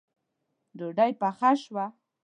[0.77, 1.85] ډوډۍ پخه شوه